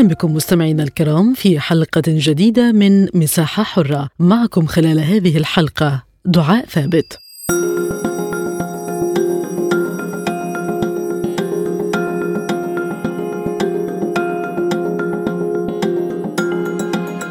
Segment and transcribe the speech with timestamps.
[0.00, 4.08] أهلا بكم مستمعينا الكرام في حلقة جديدة من مساحة حرة.
[4.18, 7.18] معكم خلال هذه الحلقة دعاء ثابت.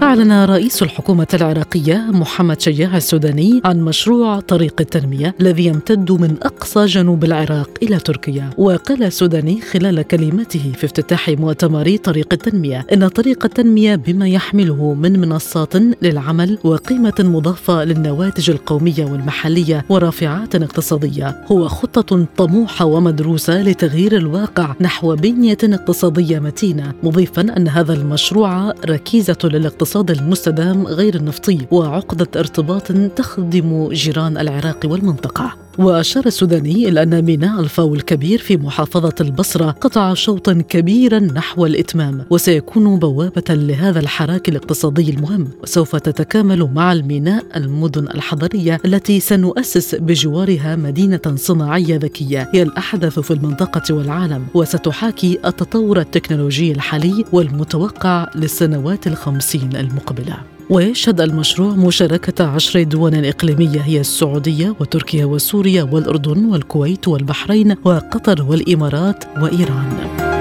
[0.09, 6.85] أعلن رئيس الحكومة العراقية محمد شياع السوداني عن مشروع طريق التنمية الذي يمتد من أقصى
[6.85, 8.49] جنوب العراق إلى تركيا.
[8.57, 15.19] وقال السوداني خلال كلمته في افتتاح مؤتمر طريق التنمية إن طريق التنمية بما يحمله من
[15.19, 21.45] منصات للعمل وقيمة مضافة للنواتج القومية والمحلية ورافعات اقتصادية.
[21.51, 29.37] هو خطة طموحة ومدروسة لتغيير الواقع نحو بنية اقتصادية متينة مضيفا أن هذا المشروع ركيزة
[29.43, 35.55] للاقتصاد الاقتصاد المستدام غير النفطي وعقدة ارتباط تخدم جيران العراق والمنطقة.
[35.79, 42.25] وأشار السوداني إلى أن ميناء الفاو الكبير في محافظة البصرة قطع شوطا كبيرا نحو الإتمام
[42.29, 45.47] وسيكون بوابة لهذا الحراك الاقتصادي المهم.
[45.63, 52.49] وسوف تتكامل مع الميناء المدن الحضرية التي سنؤسس بجوارها مدينة صناعية ذكية.
[52.53, 60.37] هي الأحدث في المنطقة والعالم وستحاكي التطور التكنولوجي الحالي والمتوقع للسنوات الخمسين المقبلة
[60.69, 69.23] ويشهد المشروع مشاركة عشر دول إقليمية هي السعودية وتركيا وسوريا والأردن والكويت والبحرين وقطر والإمارات
[69.41, 70.38] وإيران.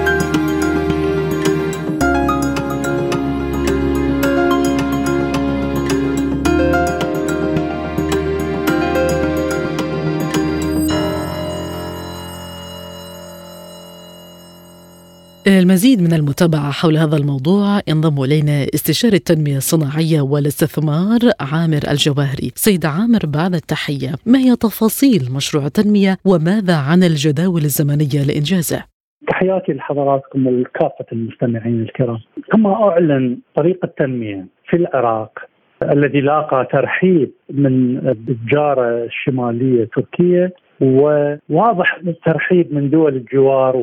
[15.57, 21.19] المزيد من المتابعة حول هذا الموضوع ينضم إلينا استشاري التنمية الصناعية والاستثمار
[21.51, 28.21] عامر الجواهري سيد عامر بعد التحية ما هي تفاصيل مشروع التنمية وماذا عن الجداول الزمنية
[28.27, 28.79] لإنجازه؟
[29.27, 32.19] تحياتي لحضراتكم وكافة المستمعين الكرام
[32.51, 35.39] كما أعلن طريق التنمية في العراق
[35.83, 40.51] الذي لاقى ترحيب من الجارة الشمالية تركيا
[40.81, 43.75] وواضح الترحيب من دول الجوار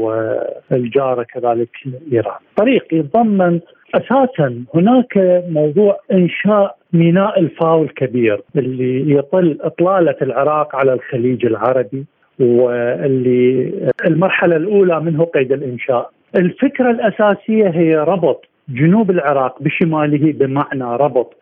[0.70, 1.68] والجارة كذلك
[2.12, 2.38] إيران.
[2.56, 3.60] طريق يتضمن
[3.94, 12.04] أساسا هناك موضوع إنشاء ميناء الفاو الكبير اللي يطل إطلالة العراق على الخليج العربي
[12.40, 13.72] واللي
[14.06, 16.10] المرحلة الأولى منه قيد الإنشاء.
[16.36, 21.36] الفكرة الأساسية هي ربط جنوب العراق بشماله بمعنى ربط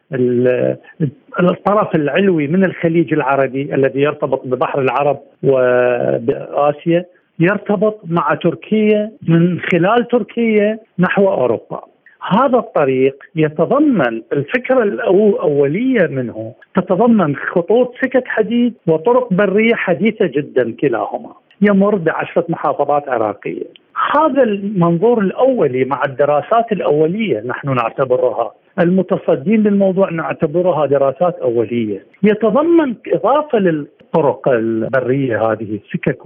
[1.41, 7.05] الطرف العلوي من الخليج العربي الذي يرتبط ببحر العرب وبآسيا
[7.39, 11.81] يرتبط مع تركيا من خلال تركيا نحو أوروبا.
[12.23, 21.33] هذا الطريق يتضمن الفكرة الأولية منه تتضمن خطوط سكك حديد وطرق برية حديثة جدا كلاهما.
[21.61, 23.84] يمر بعشرة محافظات عراقية.
[24.17, 28.53] هذا المنظور الأولي مع الدراسات الأولية نحن نعتبرها.
[28.81, 32.07] المتصدين للموضوع نعتبرها دراسات أولية.
[32.23, 36.19] يتضمن إضافة للطرق البرية هذه السكك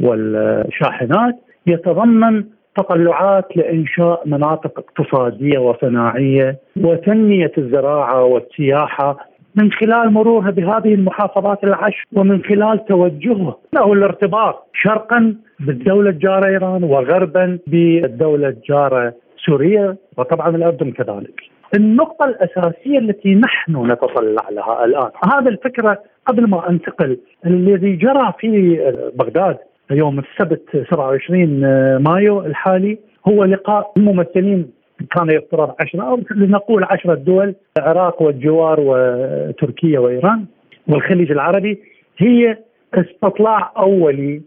[0.00, 1.34] والشاحنات.
[1.66, 2.44] يتضمن
[2.76, 12.42] تطلعات لإنشاء مناطق اقتصادية وصناعية وتنمية الزراعة والسياحة من خلال مرورها بهذه المحافظات العشر ومن
[12.44, 15.34] خلال توجهه له الارتباط شرقا
[15.66, 19.14] بالدولة الجارة إيران وغربا بالدولة الجارة
[19.46, 21.40] سوريا وطبعا الأردن كذلك.
[21.76, 28.76] النقطة الأساسية التي نحن نتطلع لها الآن هذا الفكرة قبل ما أنتقل الذي جرى في
[29.14, 29.58] بغداد
[29.90, 32.98] يوم السبت 27 مايو الحالي
[33.28, 34.70] هو لقاء الممثلين
[35.16, 40.44] كان يفترض عشرة أو لنقول عشرة دول العراق والجوار وتركيا وإيران
[40.88, 41.80] والخليج العربي
[42.18, 42.58] هي
[42.94, 44.42] استطلاع أولي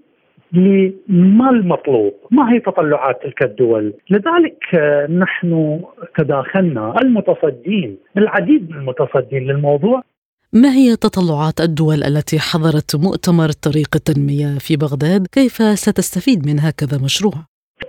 [0.54, 4.76] لما المطلوب ما هي تطلعات تلك الدول لذلك
[5.10, 5.82] نحن
[6.18, 10.02] تداخلنا المتصدين العديد من المتصدين للموضوع
[10.54, 16.98] ما هي تطلعات الدول التي حضرت مؤتمر طريق التنمية في بغداد؟ كيف ستستفيد من هكذا
[17.04, 17.34] مشروع؟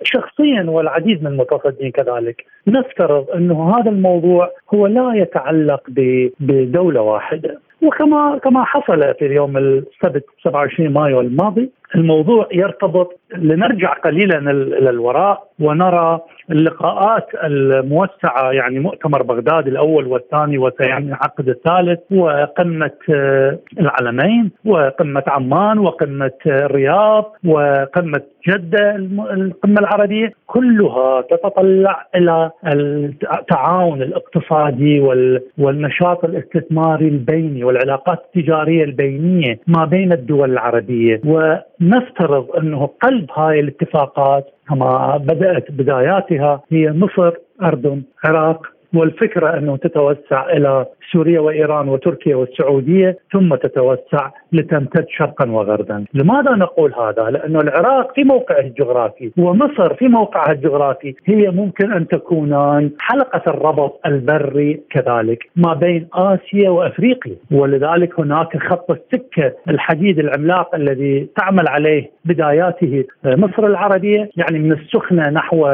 [0.03, 5.83] شخصيا والعديد من المتصدين كذلك نفترض أنه هذا الموضوع هو لا يتعلق
[6.41, 14.39] بدولة واحدة وكما كما حصل في اليوم السبت 27 مايو الماضي الموضوع يرتبط لنرجع قليلا
[14.51, 24.51] إلى الوراء ونرى اللقاءات الموسعة يعني مؤتمر بغداد الأول والثاني وسينعقد الثالث وقمة آه، العلمين
[24.65, 30.33] وقمة عمان وقمة الرياض وقمة جدة القمة العربية.
[30.47, 32.51] كلها تتطلع إلى
[33.39, 35.01] التعاون الاقتصادي
[35.59, 41.21] والنشاط الاستثماري البيني والعلاقات التجارية البينية ما بين الدول العربية.
[41.81, 47.33] ونفترض أنه قلب هاي الاتفاقات كما بدأت بداياتها هي مصر
[47.63, 56.05] أردن عراق والفكرة أنه تتوسع إلى سوريا وإيران وتركيا والسعودية ثم تتوسع لتمتد شرقا وغربا.
[56.15, 62.09] لماذا نقول هذا؟ لأنه العراق في موقعه الجغرافي ومصر في موقعها الجغرافي هي ممكن أن
[62.09, 70.75] تكونان حلقة الربط البري كذلك ما بين آسيا وأفريقيا ولذلك هناك خط السكة الحديد العملاق
[70.75, 75.69] الذي تعمل عليه بداياته مصر العربية يعني من السخنة نحو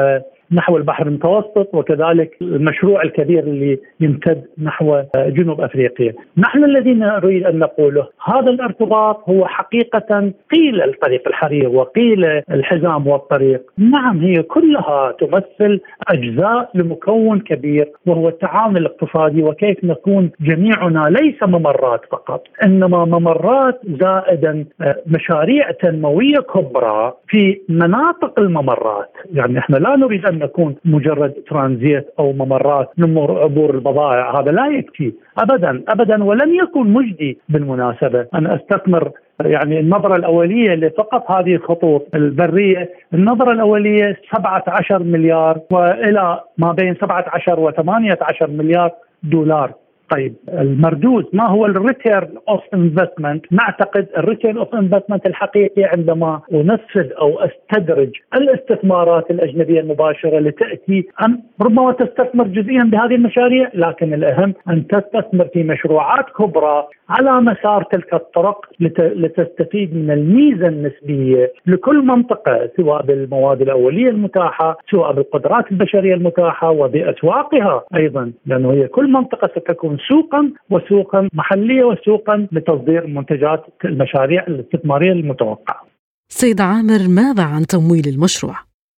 [0.51, 6.13] نحو البحر المتوسط وكذلك المشروع الكبير اللي يمتد نحو جنوب أفريقيا.
[6.37, 13.61] نحن الذين نريد أن نقوله هذا الارتباط هو حقيقة قيل الطريق الحرير وقيل الحزام والطريق،
[13.77, 22.01] نعم هي كلها تمثل أجزاء لمكون كبير وهو التعاون الاقتصادي وكيف نكون جميعنا ليس ممرات
[22.11, 24.65] فقط، إنما ممرات زائدا
[25.07, 32.33] مشاريع تنموية كبرى في مناطق الممرات، يعني إحنا لا نريد أن نكون مجرد ترانزيت أو
[32.33, 38.25] ممرات نمر عبور البضائع هذا لا يكفي ابدا ابدا ولن يكون مجدي بالمناسبة.
[38.35, 46.71] ان أستثمر يعني النظرة الأولية لفقط هذه الخطوط البرية النظرة الأولية 17 مليار وإلى ما
[46.71, 48.91] بين 17 و 18 مليار
[49.23, 49.73] دولار.
[50.09, 56.41] طيب المردود ما هو ال return of investment؟ نعتقد ال return of investment الحقيقي عندما
[56.53, 64.53] أنفذ أو أستدرج الاستثمارات الأجنبية المباشرة لتأتي أم ربما تستثمر جزئيا بهذه المشاريع لكن الأهم
[64.69, 68.65] أن تستثمر في مشروعات كبرى على مسار تلك الطرق
[68.99, 77.83] لتستفيد من الميزة النسبية لكل منطقة سواء بالمواد الأولية المتاحة سواء بالقدرات البشرية المتاحة وبأسواقها
[77.95, 85.83] أيضا لأنه هي كل منطقة ستكون سوقا وسوقا محلية وسوقا لتصدير منتجات المشاريع الاستثمارية المتوقعة.
[86.27, 88.55] سيد عامر ماذا عن تمويل المشروع؟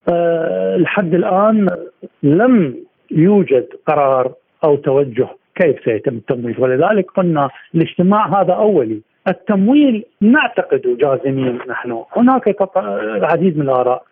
[0.09, 1.69] أه لحد الآن
[2.23, 2.75] لم
[3.11, 4.33] يوجد قرار
[4.63, 6.55] أو توجه كيف سيتم التمويل.
[6.59, 9.01] ولذلك قلنا الاجتماع هذا أولي.
[9.27, 12.03] التمويل نعتقد جازمين نحن.
[12.17, 14.03] هناك العديد من الآراء.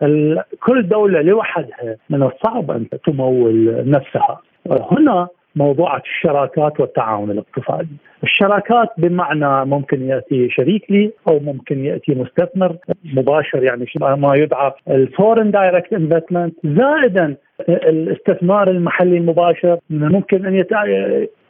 [0.60, 4.42] كل دولة لوحدها من الصعب أن تمول نفسها.
[4.68, 7.98] هنا موضوع الشراكات والتعاون الاقتصادي.
[8.24, 14.98] الشراكات بمعنى ممكن يأتي شريك لي أو ممكن يأتي مستثمر مباشر يعني ما يدعى ال
[14.98, 17.36] foreign direct investment زائدا
[17.70, 20.56] الاستثمار المحلي المباشر ممكن أن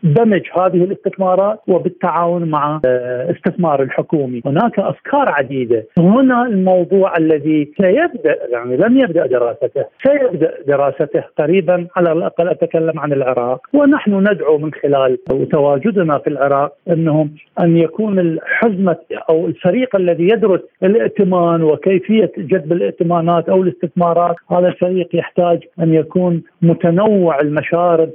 [0.03, 4.41] دمج هذه الاستثمارات وبالتعاون مع الاستثمار آه، الحكومي.
[4.45, 5.85] هناك أفكار عديدة.
[5.97, 13.13] هنا الموضوع الذي سيبدأ يعني لم يبدأ دراسته سيبدأ دراسته قريبا على الأقل أتكلم عن
[13.13, 13.67] العراق.
[13.73, 15.17] ونحن ندعو من خلال
[15.51, 18.97] تواجدنا في العراق أنهم أن يكون الحزمة
[19.29, 25.59] أو الفريق الذي يدرس الائتمان وكيفية جذب الائتمانات أو الاستثمارات هذا الفريق يحتاج
[25.93, 28.09] يكون متنوع المشارب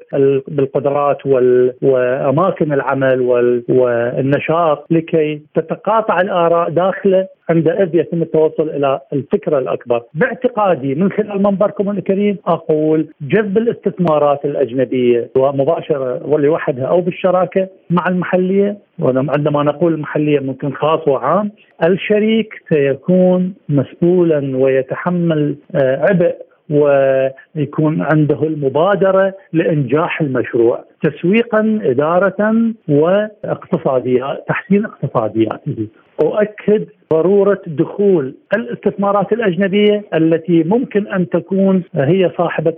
[0.49, 3.21] بالقدرات وال وأماكن العمل
[3.69, 11.91] والنشاط لكي تتقاطع الآراء داخله عندئذ يتم التوصل إلى الفكرة الأكبر، باعتقادي من خلال منبركم
[11.91, 20.41] الكريم أقول جذب الاستثمارات الأجنبية سواء مباشره ولوحدها أو بالشراكة مع المحلية وعندما نقول المحلية
[20.41, 21.51] ممكن خاص وعام،
[21.85, 34.85] الشريك سيكون مسؤولا ويتحمل آه، عبء ويكون عنده المبادرة لإنجاح المشروع تسويقا اداره واقتصاديات تحسين
[34.85, 35.89] اقتصادياته.
[36.23, 42.75] أؤكد ضرورة دخول الاستثمارات الأجنبية التي ممكن أن تكون هي صاحبة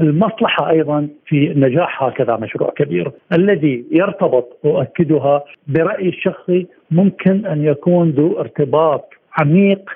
[0.00, 3.12] المصلحة أيضا في نجاح هكذا مشروع كبير.
[3.32, 9.04] الذي يرتبط أؤكدها برأيي الشخصي ممكن أن يكون ذو ارتباط
[9.40, 9.90] عميق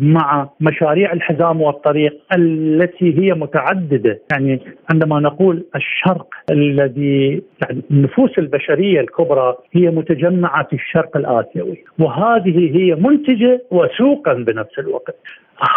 [0.00, 4.60] مع مشاريع الحزام والطريق التي هي متعددة، يعني
[4.92, 12.94] عندما نقول الشرق الذي يعني النفوس البشرية الكبرى هي متجمعة في الشرق الآسيوي، وهذه هي
[12.94, 15.16] منتجة وسوقا بنفس الوقت.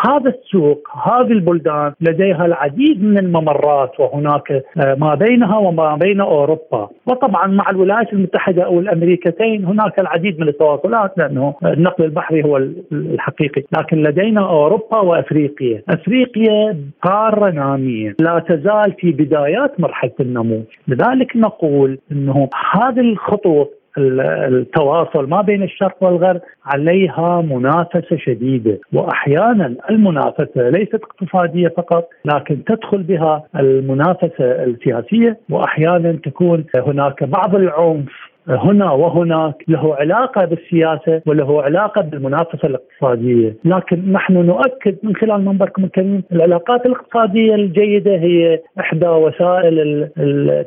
[0.06, 6.90] هذا السوق هذه البلدان لديها العديد من الممرات وهناك آه، ما بينها وما بين أوروبا.
[7.08, 12.58] وطبعا مع الولايات المتحدة أو الأمريكتين هناك العديد من التواصلات لأنه النقل البحري هو
[12.92, 13.64] الحقيقي.
[13.78, 15.82] لكن لدينا أوروبا وأفريقيا.
[15.90, 18.16] أفريقيا قارة نامية.
[18.20, 20.64] لا تزال في بدايات مرحلة النمو.
[20.88, 28.80] لذلك نقول إنه هذه الخطوط التواصل ما بين الشرق والغرب عليها منافسة شديدة.
[28.94, 38.33] وأحيانا المنافسة ليست اقتصادية فقط لكن تدخل بها المنافسة السياسية وأحيانا تكون هناك بعض العنف
[38.48, 45.84] هنا وهناك له علاقة بالسياسة وله علاقة بالمنافسة الاقتصادية، لكن نحن نؤكد من خلال منبركم
[45.84, 50.10] الكريم العلاقات الاقتصادية الجيدة هي إحدى وسائل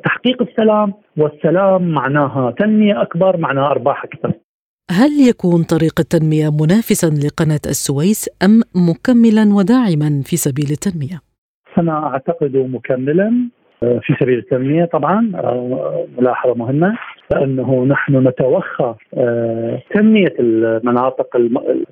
[0.05, 4.33] تحقيق السلام والسلام معناها تنمية أكبر معناها أرباح أكثر.
[4.91, 11.21] هل يكون طريق التنمية منافسا لقناة السويس أم مكملا وداعما في سبيل التنمية؟
[11.79, 13.49] أنا أعتقد مكملا
[13.81, 16.99] في سبيل التنمية طبعا آه، ملاحظة مهمة
[17.33, 21.37] لأنه نحن نتوخى آه، تنمية المناطق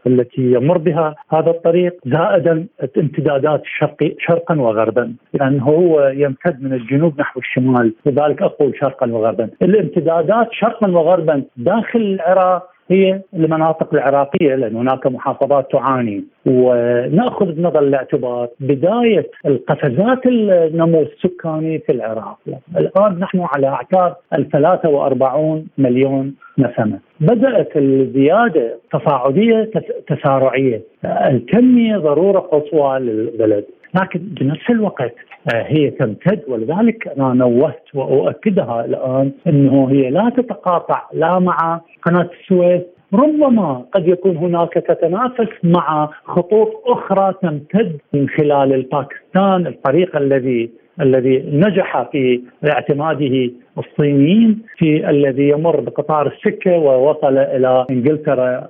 [0.06, 2.66] التي يمر بها هذا الطريق زائدا
[2.98, 5.14] امتدادات شرقي شرقا وغربا.
[5.34, 9.50] لأنه هو يمتد من الجنوب نحو الشمال لذلك أقول شرقا وغربا.
[9.62, 16.24] الامتدادات شرقا وغربا داخل العراق هي المناطق العراقية لأن هناك محافظات تعاني.
[16.46, 22.38] ونأخذ بنظر الاعتبار بداية القفزات النمو السكاني في العراق.
[22.76, 29.70] الآن نحن على أعتاب ال 43 مليون نسمه بدأت الزيادة تصاعديه
[30.08, 30.82] تسارعية.
[31.04, 33.64] التنمية ضرورة قصوى للبلد.
[33.94, 35.14] لكن بنفس الوقت
[35.52, 42.82] هي تمتد ولذلك أنا نوهت وأؤكدها الآن إنه هي لا تتقاطع لا مع قناة السويس
[43.14, 50.70] ربما قد يكون هناك تتنافس مع خطوط أخرى تمتد من خلال الباكستان الطريق الذي
[51.00, 58.68] الذي نجح في اعتماده الصينيين في الذي يمر بقطار السكة ووصل إلى إنجلترا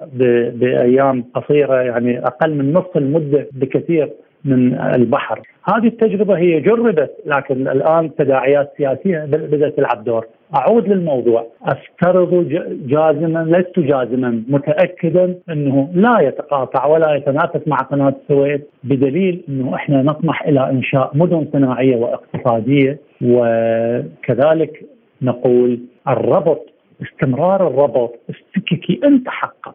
[0.54, 4.10] بأيام قصيرة يعني أقل من نصف المدة بكثير.
[4.44, 5.40] من البحر.
[5.68, 10.26] هذه التجربة هي جربت لكن الآن تداعيات سياسية بدأت تلعب دور.
[10.56, 11.46] أعود للموضوع.
[11.62, 12.48] أفترض
[12.86, 20.02] جازما لست جازما متأكدا أنه لا يتقاطع ولا يتنافس مع قناة السويس بدليل أنه إحنا
[20.02, 24.84] نطمح إلى إنشاء مدن صناعية واقتصادية وكذلك
[25.22, 26.66] نقول الربط
[27.02, 29.74] استمرار الربط السككي ان تحقق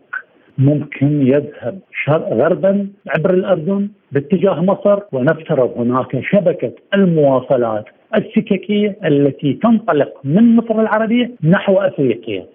[0.59, 7.85] ممكن يذهب غربا عبر الأردن باتجاه مصر ونفترض هناك شبكة المواصلات
[8.15, 12.45] السككية التي تنطلق من مصر العربية نحو أفريقيا.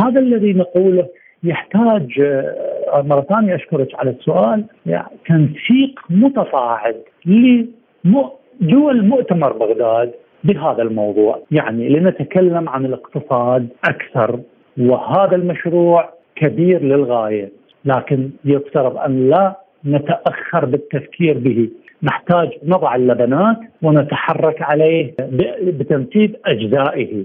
[0.00, 1.08] هذا الذي نقوله
[1.44, 10.12] يحتاج آه، مرة ثانية أشكرك على السؤال يعني تنسيق متصاعد لدول مؤتمر بغداد
[10.44, 14.40] بهذا الموضوع، يعني لنتكلم عن الاقتصاد أكثر
[14.78, 17.52] وهذا المشروع كبير للغاية
[17.84, 21.68] لكن يفترض أن لا نتأخر بالتفكير به.
[22.02, 25.14] نحتاج نضع اللبنات ونتحرك عليه
[25.62, 27.24] بتنفيذ أجزائه.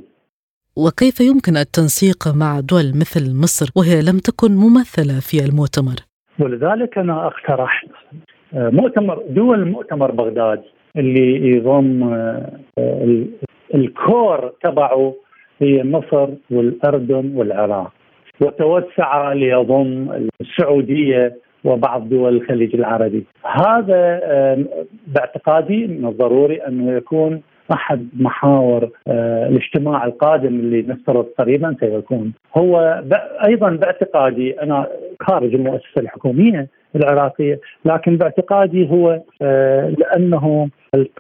[0.78, 5.96] وكيف يمكن التنسيق مع دول مثل مصر وهي لم تكن ممثلة في المؤتمر؟
[6.40, 7.88] ولذلك أنا اقترحت
[8.54, 10.62] آه، مؤتمر دول مؤتمر بغداد
[10.98, 12.60] اللي يضم آه،
[13.76, 15.14] الكور تبعه
[15.62, 17.92] هي مصر والأردن والعراق.
[18.42, 20.08] وتوسع ليضم
[20.42, 23.26] السعودية وبعض دول الخليج العربي.
[23.46, 24.20] هذا
[25.08, 27.42] باعتقادي من الضروري أنه يكون
[27.74, 33.04] أحد محاور آه، الاجتماع القادم اللي نفترض قريبا سيكون هو
[33.48, 34.88] أيضا باعتقادي أنا
[35.22, 40.70] خارج المؤسسة الحكومية العراقية لكن باعتقادي هو آه، لأنه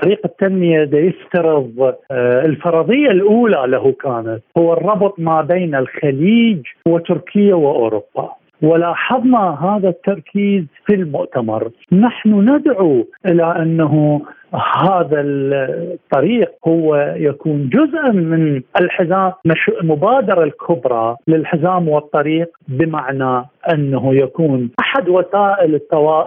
[0.01, 8.37] طريق التنميه يفترض آه، الفرضية الأولى له كانت هو الربط ما بين الخليج وتركيا وأوروبا.
[8.61, 11.69] ولاحظنا هذا التركيز في المؤتمر.
[11.91, 14.21] نحن ندعو إلى أنه
[14.53, 19.31] هذا الطريق هو يكون جزءا من الحزام
[19.81, 26.23] المبادره الكبرى للحزام والطريق بمعنى أنه يكون أحد وسائل التوا...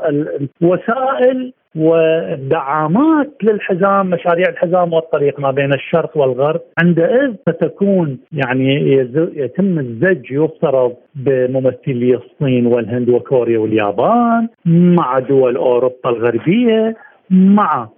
[0.60, 8.92] وسائل والدعامات للحزام مشاريع الحزام والطريق ما بين الشرق والغرب عندئذ ستكون يعني
[9.36, 16.96] يتم الزج يفترض بممثلي الصين والهند وكوريا واليابان مع دول أوروبا الغربية
[17.30, 17.88] مع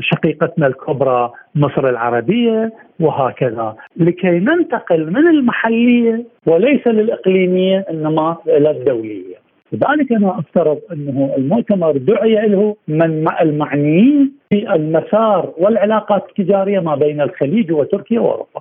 [0.00, 9.29] شقيقتنا الكبرى مصر العربية وهكذا لكي ننتقل من المحلية وليس للإقليمية إنما إلى الدولية.
[9.72, 17.20] لذلك أنا أفترض أنه المؤتمر دعي له من المعنيين في المسار والعلاقات التجارية ما بين
[17.20, 18.60] الخليج وتركيا وأوروبا.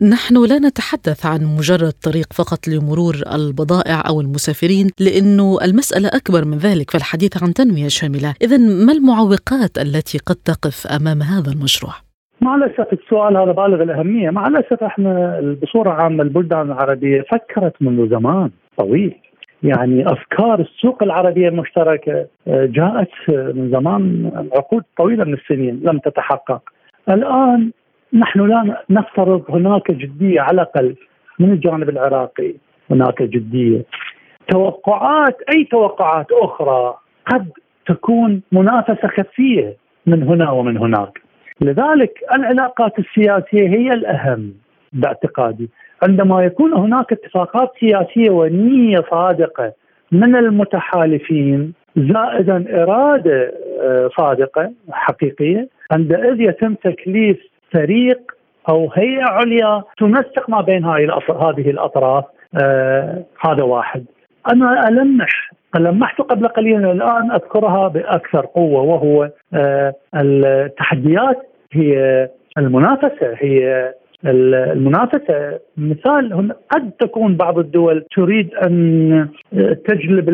[0.00, 6.58] نحن لا نتحدث عن مجرد طريق فقط لمرور البضائع أو المسافرين لأنه المسألة أكبر من
[6.58, 11.92] ذلك فالحديث عن تنمية شاملة، اذا ما المعوقات التي قد تقف أمام هذا المشروع؟
[12.40, 18.10] مع الأسف السؤال هذا بالغ الأهمية، مع الأسف إحنا بصوره عامة البلدان العربية فكرت منذ
[18.10, 19.14] زمان طويل
[19.62, 26.62] يعني أفكار السوق العربية المشتركة آه، جاءت من زمان عقود طويلة من السنين لم تتحقق.
[27.08, 27.70] الآن
[28.12, 30.96] نحن لا نفترض هناك جدية على الأقل
[31.38, 32.54] من الجانب العراقي
[32.90, 33.84] هناك جدية.
[34.48, 36.94] توقعات أي توقعات أخرى
[37.26, 37.50] قد
[37.86, 41.20] تكون منافسة خفية من هنا ومن هناك.
[41.60, 44.52] لذلك العلاقات السياسية هي الأهم
[44.92, 45.70] باعتقادي
[46.02, 49.72] عندما يكون هناك اتفاقات سياسية ونية صادقة
[50.12, 57.38] من المتحالفين زائدا إرادة آه، صادقة حقيقية عندئذ يتم تكليف
[57.72, 58.32] فريق
[58.68, 62.24] أو هيئة عليا تنسق ما بين هاي هذه الأطراف
[62.62, 64.04] آه هذا واحد.
[64.52, 71.38] أنا ألمح لمحت قبل قليل الآن أذكرها بأكثر قوة وهو آه التحديات
[71.72, 73.92] هي المنافسة هي
[74.24, 79.28] المنافسة مثال قد تكون بعض الدول تريد أن
[79.88, 80.30] تجلب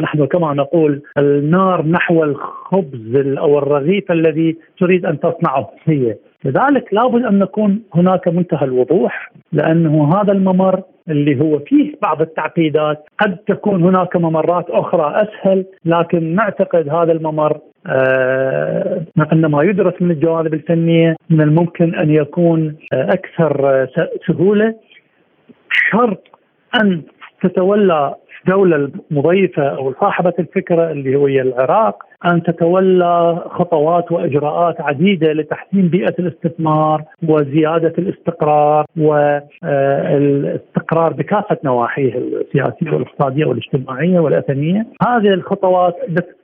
[0.00, 5.70] نحن كما نقول النار نحو الخبز أو الرغيف الذي تريد أن تصنعه.
[5.84, 6.16] هي.
[6.44, 13.04] لذلك لابد أن نكون هناك منتهى الوضوح لأنه هذا الممر اللي هو فيه بعض التعقيدات.
[13.20, 20.54] قد تكون هناك ممرات أخرى أسهل لكن نعتقد هذا الممر آه عندما يدرس من الجوانب
[20.54, 23.86] الفنية من الممكن أن يكون آه أكثر
[24.26, 24.74] سهولة.
[25.92, 26.22] شرط
[26.82, 27.02] أن
[27.42, 35.88] تتولى الدولة المضيفة أو صاحبة الفكرة اللي هي العراق أن تتولى خطوات وإجراءات عديدة لتحسين
[35.88, 45.96] بيئة الاستثمار وزيادة الاستقرار والاستقرار بكافة نواحيه السياسية والاقتصادية والاجتماعية والأثنية هذه الخطوات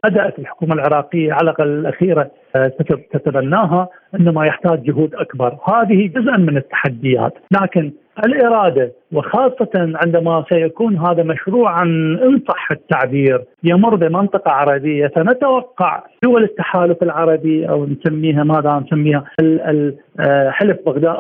[0.05, 2.31] بدأت الحكومة العراقية على الأقل الأخيرة آه،
[3.13, 3.89] تتبناها
[4.21, 7.93] إنما يحتاج جهود أكبر، هذه جزءا من التحديات، لكن
[8.27, 17.03] الإرادة وخاصة عندما سيكون هذا مشروعا ان صح التعبير يمر بمنطقة عربية فنتوقع دول التحالف
[17.03, 19.25] العربي أو نسميها ماذا نسميها
[20.21, 21.17] آه، حلف بغداد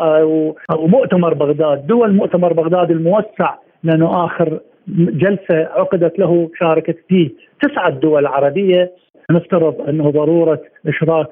[0.71, 7.31] أو مؤتمر بغداد، دول مؤتمر بغداد الموسع لأنه آخر جلسة عقدت له شاركت فيه
[7.63, 8.93] تسعة دول عربية.
[9.31, 11.27] نفترض أنه ضرورة إشراك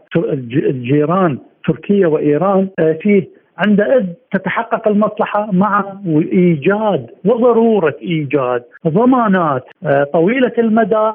[0.46, 5.84] الجيران تركيا وإيران آه، فيه عندئذ تتحقق المصلحة مع
[6.32, 11.12] إيجاد وضرورة إيجاد ضمانات آه، طويلة المدى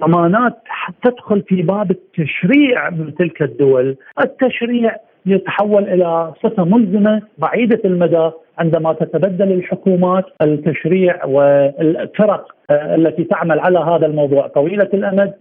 [0.00, 0.58] ضمانات
[1.02, 8.92] تدخل في باب التشريع من تلك الدول، التشريع يتحول إلى صفة ملزمة بعيدة المدى عندما
[8.92, 14.46] تتبدل الحكومات التشريع والفرق آه، التي تعمل على هذا الموضوع.
[14.46, 15.32] طويلة الأمد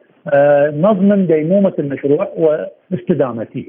[0.74, 3.66] نضمن ديمومة المشروع واستدامته.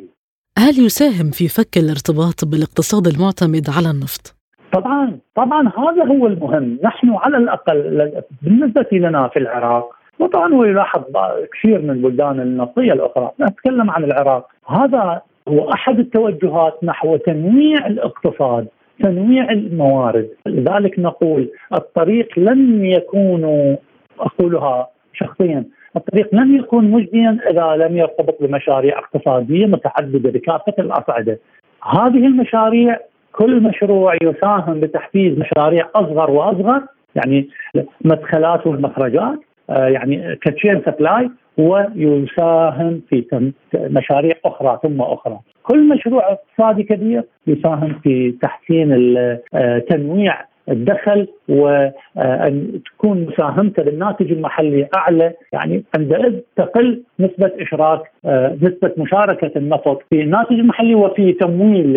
[0.58, 4.36] هل يساهم في فك الارتباط بالاقتصاد المعتمد على النفط؟
[4.72, 11.02] طبعا طبعا هذا هو المهم، نحن على الأقل بالنسبة لنا في العراق وطبعا هو يلاحظ
[11.52, 18.66] كثير من البلدان النفطية الأخرى، نتكلم عن العراق، هذا هو أحد التوجهات نحو تنويع الاقتصاد
[19.02, 23.76] تنويع الموارد لذلك نقول الطريق لن يكون
[24.20, 25.64] أقولها شخصيا
[25.96, 31.38] الطريق لن يكون مجديا إذا لم يرتبط بمشاريع اقتصادية متعددة بكافة الأصعدة.
[31.82, 32.98] هذه المشاريع
[33.32, 36.82] كل مشروع يساهم بتحفيز مشاريع أصغر وأصغر
[37.14, 37.48] يعني
[38.04, 39.38] مدخلات والمخرجات
[39.70, 45.38] آه، يعني كتشين سبلاي ويساهم في مشاريع أخرى ثم أخرى.
[45.62, 49.16] كل مشروع اقتصادي كبير يساهم في تحسين
[49.54, 55.32] آه، تنويع الدخل وأن تكون مساهمته للناتج المحلي أعلى.
[55.52, 61.96] يعني عندئذ تقل نسبة إشراك آه، نسبة مشاركة النفط في الناتج المحلي وفي تمويل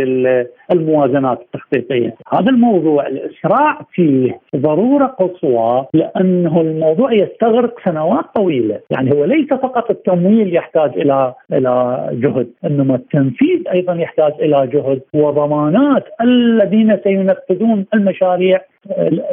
[0.71, 2.15] الموازنات التخطيطية.
[2.33, 9.89] هذا الموضوع الإسراع فيه ضرورة قصوى لأنه الموضوع يستغرق سنوات طويلة، يعني هو ليس فقط
[9.89, 15.01] التمويل يحتاج إلى إلى جهد، إنما التنفيذ أيضا يحتاج إلى جهد.
[15.13, 18.61] وضمانات الذين سينفذون المشاريع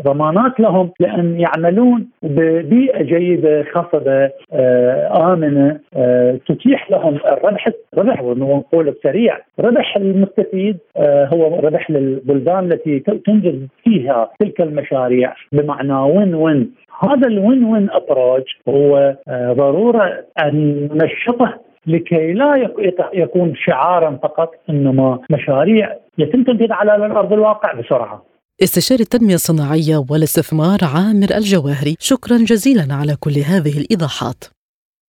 [0.04, 8.88] ضمانات لهم لأن يعملون ببيئة جيدة خصبة آه، آمنة آه، تتيح لهم الربح ربح ونقول
[8.88, 9.38] السريع.
[9.60, 15.34] ربح المستفيد آه، هو ربح للبلدان التي تنجز فيها تلك المشاريع.
[15.52, 19.14] بمعنى وين وين؟ هذا الوين وين ابروج هو
[19.52, 21.54] ضرورة أن ننشطه
[21.86, 22.70] لكي لا
[23.12, 28.29] يكون شعارا فقط إنما مشاريع يتم تنفيذها على ارض الواقع بسرعة.
[28.62, 34.44] استشاري التنمية الصناعية والاستثمار عامر الجواهري شكرا جزيلا على كل هذه الإيضاحات.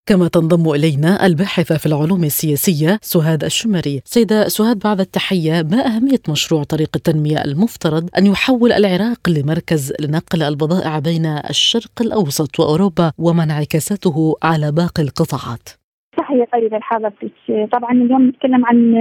[0.09, 4.01] كما تنضم إلينا الباحثة في العلوم السياسية سهاد الشمري.
[4.05, 10.43] سيدة سهاد بعد التحية ما أهمية مشروع طريق التنمية المفترض أن يحول العراق لمركز لنقل
[10.43, 15.69] البضائع بين الشرق الأوسط وأوروبا وما انعكاساته على باقي القطاعات؟
[16.17, 17.31] صحيح طيب حضرتك
[17.71, 18.95] طبعا اليوم نتكلم عن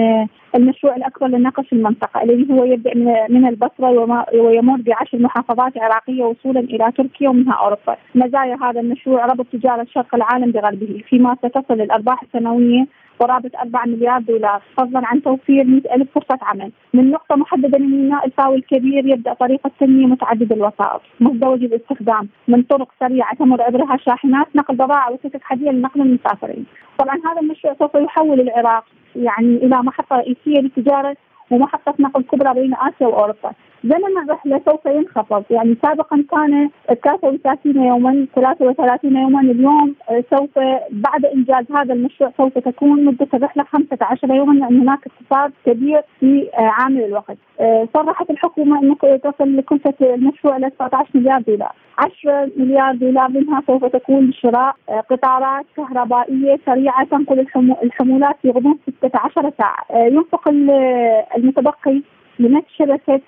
[0.55, 2.95] المشروع الأكبر للنقل في المنطقة الذي هو يبدأ
[3.29, 3.91] من البصرة
[4.35, 7.97] ويمر بعشر محافظات عراقية وصولا إلى تركيا ومنها أوروبا.
[8.15, 12.87] مزايا هذا المشروع ربط تجارة شرق العالم بغربه فيما ستصل الأرباح السنوية
[13.21, 16.73] قرابة 4 مليار دولار فضلا عن توفير 100 ألف فرصة عمل.
[16.95, 21.01] من نقطة محددة من ميناء الفاو الكبير يبدأ طريق التنمية متعدد الوسائط.
[21.21, 22.29] مزدوجة الاستخدام.
[22.49, 26.67] من طرق سريعة تمر عبرها شاحنات نقل بضائع وسكك حديدية لنقل المسافرين.
[26.99, 28.85] طبعا هذا المشروع سوف يحول العراق
[29.17, 31.17] يعني إلى محطة رئيسية للتجارة
[31.51, 33.53] ومحطة نقل كبرى بين آسيا وأوروبا.
[33.85, 35.45] زمن الرحلة سوف ينخفض.
[35.51, 36.71] يعني سابقا كان
[37.05, 39.95] 33 يوما 33 يوما اليوم
[40.31, 40.51] سوف
[40.91, 46.51] بعد إنجاز هذا المشروع سوف تكون مدة الرحلة 15 يوما لأن هناك اقتصاد كبير في
[46.55, 47.37] عامل الوقت.
[47.95, 51.73] صرحت الحكومة أنه تصل لكلفة المشروع إلى 19 مليار دولار.
[51.99, 54.77] 10 مليار دولار منها سوف تكون لشراء
[55.11, 57.47] قطارات كهربائية سريعة تنقل
[57.83, 59.85] الحمولات في غضون 16 ساعة.
[60.07, 60.49] ينفق
[61.37, 62.03] المتبقي
[62.39, 63.21] لنفس شبكة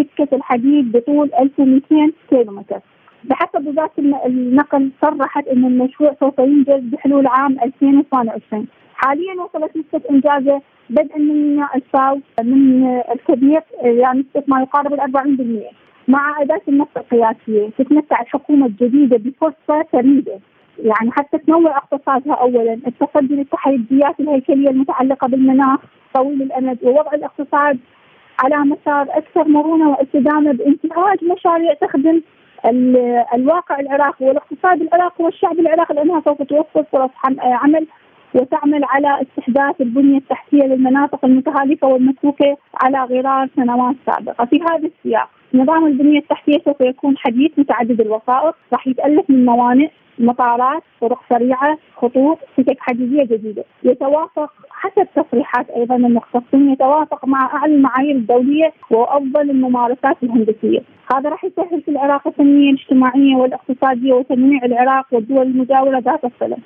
[0.00, 2.80] سكة الحديد بطول 1200 كيلومتر.
[3.24, 3.90] بحسب وزارة
[4.26, 11.50] النقل صرحت أن المشروع سوف ينجز بحلول عام 2022 حاليا وصلت نسبة إنجازه بدءا من
[11.50, 15.74] ميناء الفاو من الكبير يعني نسبة ما يقارب ال 40%
[16.08, 20.38] مع أداة النفط القياسية تتمتع الحكومة الجديدة بفرصة فريدة.
[20.78, 25.80] يعني حتى تنوع اقتصادها اولا، التصدي للتحديات الهيكلية المتعلقة بالمناخ
[26.14, 27.78] طويل الأمد ووضع الاقتصاد
[28.44, 32.20] على مسار أكثر مرونة واستدامة بانتهاج مشاريع تخدم
[33.34, 37.10] الواقع العراقي والاقتصاد العراقي والشعب العراقي لأنها سوف توفر فرص
[37.42, 37.86] عمل
[38.34, 45.28] وتعمل على استحداث البنية التحتية للمناطق المتهالكه والمتروكة على غرار سنوات سابقة، في هذا السياق
[45.54, 51.78] نظام البنية التحتية سوف يكون حديث متعدد الوسائط، راح يتألف من موانئ مطارات طرق سريعة
[51.96, 53.64] خطوط سكك حديدية جديدة.
[53.84, 60.80] يتوافق حسب تصريحات أيضا المختصين يتوافق مع أعلى المعايير الدولية وأفضل الممارسات الهندسية.
[61.14, 66.56] هذا راح يسهل في العراق التنميه الاجتماعية والاقتصادية وتنويع العراق والدول المجاورة ذات الصله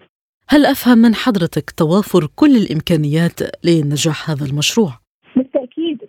[0.48, 5.03] هل أفهم من حضرتك توافر كل الإمكانيات لنجاح هذا المشروع؟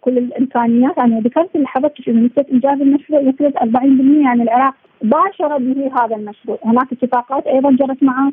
[0.06, 1.00] كل الإمكانيات.
[1.00, 6.60] أنا ذكرت لحضرتك انه نسبة انجاز المشروع يفرض 40% عن العراق باشر به هذا المشروع،
[6.66, 8.32] هناك اتفاقات أيضا جرت مع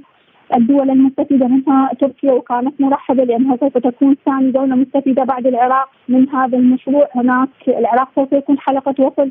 [0.55, 6.29] الدول المستفيدة منها تركيا وكانت مرحبه لانها سوف تكون ثاني دولة مستفيدة بعد العراق من
[6.29, 9.31] هذا المشروع، هناك العراق سوف يكون حلقة وصل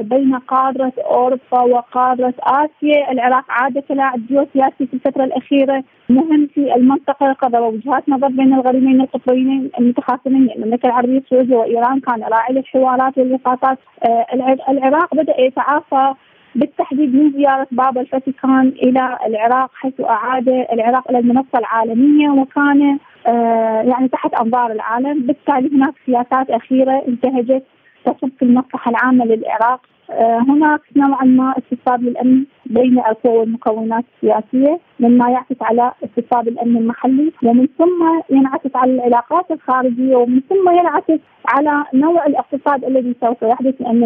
[0.00, 3.12] بين قارة أوروبا وقارة آسيا.
[3.12, 9.00] العراق عاد كلاعب جيوسياسي في الفترة الأخيرة مهم في المنطقة قرر وجهات نظر بين الغريمين
[9.00, 14.26] القطبيين المتخاصمين المملكة العربية السعودية وإيران كان راعي للحوارات واللقاطات آه،
[14.68, 16.14] العراق بدأ يتعافى.
[16.54, 23.82] بالتحديد من زيارة بابا الفاتيكان إلى العراق حيث أعاد العراق إلى المنصة العالميا وكان آه
[23.82, 25.26] يعني تحت أنظار العالم.
[25.26, 27.64] بالتالي هناك سياسات أخيرة انتهجت
[28.12, 29.80] تصب في المصلحة العامة للعراق.
[30.10, 36.76] آه هناك نوعا ما استصاب للامن بين القوى والمكونات السياسية مما يعكس على استصاب الامن
[36.76, 43.42] المحلي ومن ثم ينعكس على العلاقات الخارجية ومن ثم ينعكس على نوع الاقتصاد الذي سوف
[43.42, 44.04] يحدث لأن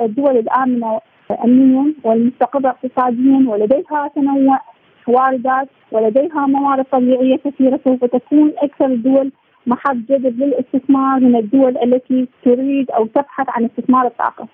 [0.00, 1.00] الدول الآمنة
[1.44, 4.60] امنيا والمستقرة اقتصاديا ولديها تنوع
[5.08, 9.32] واردات ولديها موارد طبيعية كثيرة سوف تكون أكثر الدول
[9.66, 14.48] محط جذب للاستثمار من الدول التي تريد أو تبحث عن استثمار الطاقة.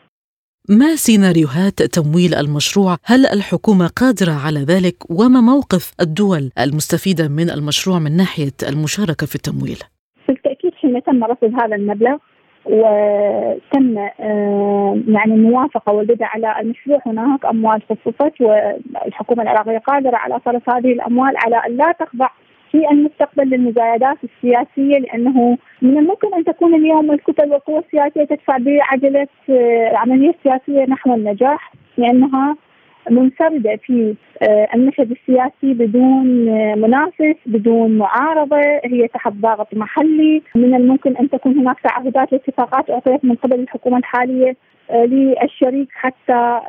[0.69, 7.99] ما سيناريوهات تمويل المشروع؟ هل الحكومة قادرة على ذلك؟ وما موقف الدول المستفيدة من المشروع
[7.99, 9.79] من ناحية المشاركة في التمويل؟
[10.29, 12.16] بالتأكيد حين تم رصد هذا المبلغ
[12.66, 20.71] وتم آه، يعني الموافقه والبدء على المشروع هناك أموال خصصت والحكومة العراقية قادرة على صرف
[20.71, 22.29] هذه الأموال على أن لا تخضع
[22.77, 29.29] في المستقبل للمزايدات السياسية لأنه من الممكن أن تكون اليوم الكتل والقوى السياسية تدفع بعجلة
[29.51, 32.57] آه، السياسيه نحو النجاح لأنها
[33.11, 40.43] منفردة في آه، المشهد السياسي بدون آه، منافس بدون معارضة هي تحت ضغط محلي.
[40.55, 44.57] من الممكن أن تكون هناك تعهدات واتفاقات أعطيت من قبل الحكومة الحالية
[44.94, 46.61] للشريك حتى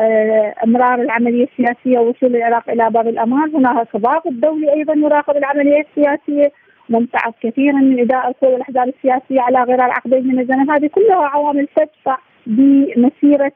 [0.64, 6.52] إمرار العملية السياسية ووصول العراق إلى باب الامان، هناك ضغط دولي أيضا يراقب العملية السياسية.
[6.90, 11.68] ممتعض كثيرا من إداء القوى والأحزاب السياسية على غرار عقدين من الزمن، هذه كلها عوامل
[11.76, 13.52] تدفع بمسيرة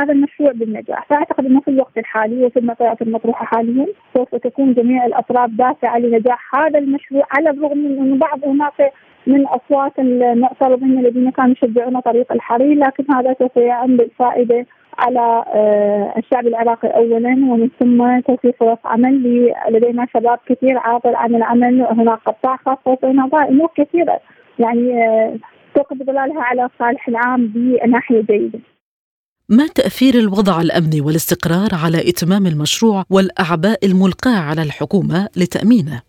[0.00, 5.06] هذا المشروع بالنجاح، فأعتقد إنه في الوقت الحالي وفي المعطيات المطروحة حاليا سوف تكون جميع
[5.06, 8.92] الأطراف دافعة لنجاح هذا المشروع على الرغم من انه بعض هناك
[9.26, 14.66] من أصوات المعترضين الذين كانوا يشجعون طريق الحرير لكن هذا سوف يعم بالفائدة
[14.98, 21.34] على آه، الشعب العراقي اولا ومن ثم توفير فرص عمل لدينا شباب كثير عاطل عن
[21.34, 24.20] العمل هناك قطاع خاص وهناك أمور كثيرة
[24.58, 25.36] يعني آه،
[25.74, 28.58] توقف ظلالها على الصالح العام بناحية جيدة.
[29.48, 36.02] ما تأثير الوضع الأمني والاستقرار على إتمام المشروع والأعباء الملقاة على الحكومة لتأمينه؟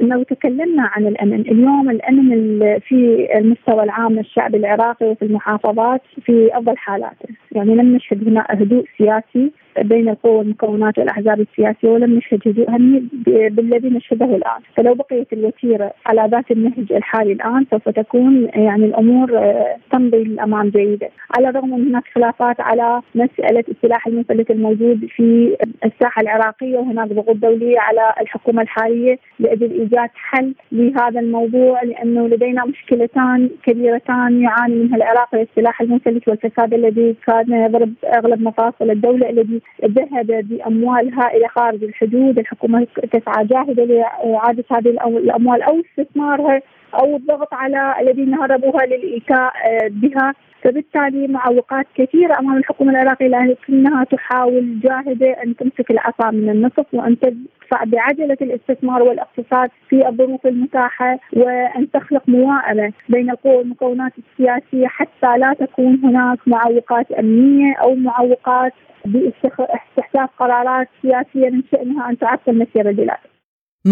[0.00, 6.76] لو تكلمنا عن الأمن، اليوم الأمن في المستوى العام الشعب العراقي وفي المحافظات في أفضل
[6.76, 12.70] حالاته، يعني لم نشهد هنا هدوء سياسي بين القوى والمكونات والأحزاب السياسية ولم نشهد هدوء
[12.70, 13.08] هني
[13.50, 19.38] بالذي نشهده الآن، فلو بقيت الوتيرة على ذات النهج الحالي الآن سوف تكون يعني الأمور
[19.38, 25.56] آه، تمضي للأمام جيده، على الرغم من هناك خلافات على مسألة السلاح المنفلت الموجود في
[25.84, 32.64] الساحة العراقية وهناك ضغوط دولية على الحكومة الحالية لأجل إيجاد حل لهذا الموضوع لأنه لدينا
[32.64, 39.60] مشكلتان كبيرتان يعاني منها العراق السلاح المنفلت والفساد الذي كان يضرب أغلب مفاصل الدولة الذي
[39.84, 46.62] ذهب بأموال هائلة خارج الحدود، الحكومة تسعى جاهده لإعادة هذه الأموال أو استثمارها
[46.94, 54.04] أو الضغط على الذين هربوها للإيتاء آه، بها فبالتالي معوقات كثيرة أمام الحكومة العراقية لكنها
[54.04, 61.18] تحاول جاهدة أن تمسك العصا من النصف وأن تدفع بعجلة الاستثمار والاقتصاد في الظروف المتاحة
[61.32, 68.72] وأن تخلق موائمة بين القوى والمكونات السياسية حتى لا تكون هناك معوقات أمنية أو معوقات
[69.04, 73.18] باستحداث قرارات سياسية من شأنها أن تعطل مسير البلاد.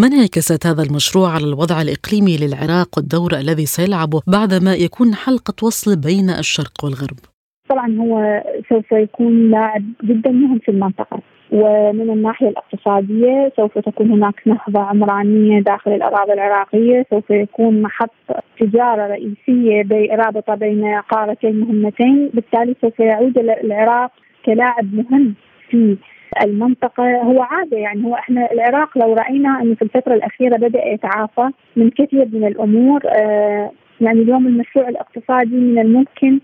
[0.01, 5.91] ما انعكست هذا المشروع على الوضع الإقليمي للعراق والدور الذي سيلعبه بعدما يكون حلقة وصل
[6.07, 7.19] بين الشرق والغرب؟
[7.69, 11.19] طبعا هو سوف يكون لاعب جدا مهم في المنطقة
[11.51, 18.11] ومن الناحية الاقتصادية سوف تكون هناك نهضة عمرانية داخل الأراضي العراقية سوف يكون محط
[18.59, 24.11] تجارة رئيسية رابطة بين قارتين مهمتين بالتالي سوف يعود العراق
[24.45, 25.33] كلاعب مهم
[25.69, 25.97] في
[26.43, 31.49] المنطقة هو عادة يعني هو إحنا العراق لو رأينا إنه في الفترة الأخيرة بدأ يتعافى
[31.75, 36.39] من كثير من الأمور آه يعني اليوم المشروع الاقتصادي من الممكن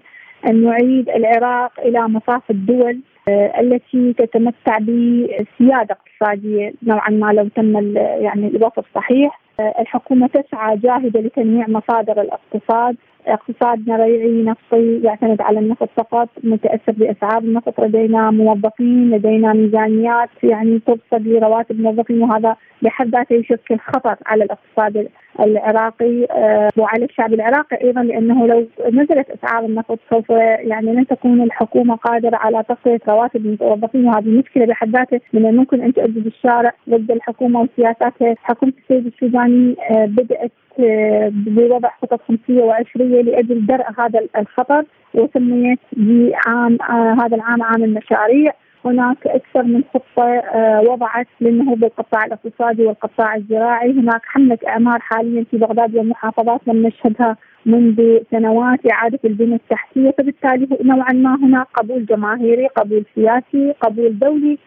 [0.48, 7.98] أن نعيد العراق إلى مصاف الدول آه التي تتمتع بسيادة اقتصادية نوعا ما لو تم
[7.98, 9.40] يعني الوصف صحيح.
[9.60, 12.96] آه الحكومة تسعى جاهدة لتنويع مصادر الاقتصاد
[13.28, 20.80] اقتصادنا ريعي نفطي يعتمد على النفط فقط متأثر بأسعار النفط لدينا موظفين لدينا ميزانيات يعني
[20.80, 25.10] ترصد لرواتب الموظفين وهذا بحد ذاته يشكل خطر على الاقتصاد
[25.40, 31.42] العراقي آه، وعلى الشعب العراقي أيضا لأنه لو نزلت أسعار النفط سوف يعني لن تكون
[31.42, 36.72] الحكومة قادرة على تغطيه رواتب الموظفين وهذه مشكلة بحد ذاتها من الممكن أن تؤدي بالشارع
[36.90, 43.86] ضد الحكومة وسياساتها، حكومة السيد السوداني آه، بدأت آه، بوضع خطط خمسية وعشرية لأجل درء
[43.98, 46.78] هذا الخطر وسميت بعام
[47.22, 48.54] هذا العام عام المشاريع.
[48.86, 55.46] هناك أكثر من خطة آه، وضعت للنهوض بالقطاع الاقتصادي والقطاع الزراعي، هناك حملة إعمار حاليا
[55.52, 62.06] في بغداد والمحافظات لم نشهدها منذ سنوات إعادة البنيه التحتية، فبالتالي نوعا ما هناك قبول
[62.06, 64.58] جماهيري، قبول سياسي، قبول دولي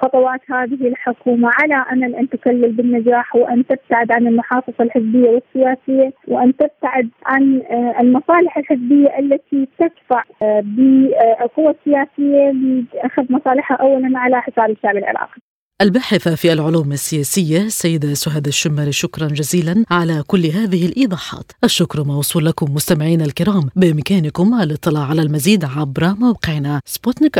[0.00, 6.56] خطوات هذه الحكومة على أمل أن تكلل بالنجاح وأن تبتعد عن المحافظة الحزبية والسياسية وأن
[6.56, 14.70] تبتعد عن آه، المصالح الحزبية التي تدفع آه، بالقوى السياسية لأخذ مصالحها أولا على حساب
[14.70, 15.40] الشعب العراقي.
[15.82, 21.52] الباحثة في العلوم السياسية السيدة سهاد الشمري شكرا جزيلا على كل هذه الإيضاحات.
[21.64, 23.68] الشكر موصول لكم مستمعينا الكرام.
[23.76, 27.38] بإمكانكم الاطلاع على المزيد عبر موقعنا سبوتنيك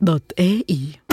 [0.00, 1.06] dot A, E